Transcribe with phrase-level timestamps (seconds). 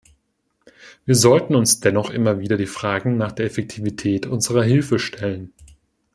[1.05, 5.53] Wir sollten uns dennoch immer wieder die Frage nach der Effektivität unserer Hilfe stellen.